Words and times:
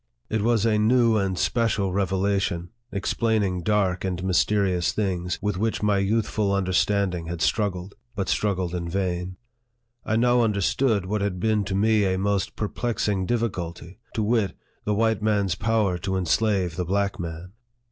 It 0.31 0.41
was 0.41 0.65
a 0.65 0.79
new 0.79 1.15
and 1.17 1.37
special 1.37 1.93
revelation, 1.93 2.71
explaining 2.91 3.61
dark 3.61 4.03
and 4.03 4.23
mysterious 4.23 4.93
things, 4.93 5.37
with 5.43 5.57
which 5.59 5.83
my 5.83 5.99
youthful 5.99 6.51
understanding 6.55 7.27
had 7.27 7.39
struggled, 7.39 7.93
but 8.15 8.27
struggled 8.27 8.73
in 8.73 8.89
vain. 8.89 9.37
I 10.03 10.15
now 10.15 10.41
understood 10.41 11.05
what 11.05 11.21
had 11.21 11.39
been 11.39 11.63
to 11.65 11.75
me 11.75 12.05
a 12.11 12.17
most 12.17 12.55
perplexing 12.55 13.27
difficulty 13.27 13.99
to 14.15 14.23
wit, 14.23 14.55
the 14.85 14.95
white 14.95 15.21
man's 15.21 15.53
power 15.53 15.99
to 15.99 16.17
enslave 16.17 16.77
the 16.77 16.85
black 16.85 17.19
man. 17.19 17.51